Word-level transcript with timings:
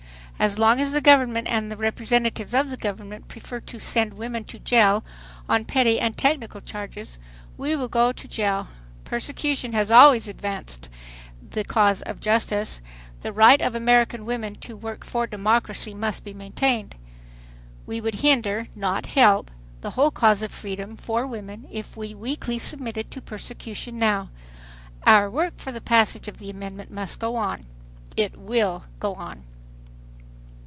"As 0.39 0.57
long 0.57 0.79
as 0.79 0.91
the 0.91 1.01
government 1.01 1.47
and 1.51 1.71
the 1.71 1.77
representatives 1.77 2.55
of 2.55 2.71
the 2.71 2.77
government 2.77 3.27
prefer 3.27 3.59
to 3.59 3.79
send 3.79 4.15
women 4.15 4.43
to 4.45 4.57
jail 4.57 5.05
on 5.47 5.65
petty 5.65 5.99
and 5.99 6.17
technical 6.17 6.61
charges, 6.61 7.19
we 7.57 7.75
will 7.75 7.87
go 7.87 8.11
to 8.11 8.27
jail. 8.27 8.69
Persecution 9.03 9.73
has 9.73 9.91
always 9.91 10.27
advanced 10.27 10.89
the 11.51 11.63
cause 11.63 12.01
of 12.01 12.19
justice. 12.19 12.81
The 13.19 13.31
right 13.31 13.61
of 13.61 13.75
American 13.75 14.25
women 14.25 14.55
to 14.61 14.75
work 14.75 15.05
for 15.05 15.27
democracy 15.27 15.93
must 15.93 16.23
be 16.23 16.33
maintained.... 16.33 16.95
We 17.85 18.01
would 18.01 18.15
hinder, 18.15 18.67
not 18.75 19.05
help, 19.05 19.51
the 19.81 19.91
whole 19.91 20.09
cause 20.09 20.41
of 20.41 20.51
freedom 20.51 20.97
for 20.97 21.27
women, 21.27 21.67
if 21.69 21.95
we 21.95 22.15
weakly 22.15 22.57
submitted 22.57 23.11
to 23.11 23.21
persecution 23.21 23.99
now. 23.99 24.31
Our 25.05 25.29
work 25.29 25.57
for 25.59 25.71
the 25.71 25.81
passage 25.81 26.27
of 26.27 26.39
the 26.39 26.49
amendment 26.49 26.89
must 26.89 27.19
go 27.19 27.35
on. 27.35 27.67
It 28.17 28.39
will 28.39 28.85
go 28.99 29.13
on." 29.13 29.43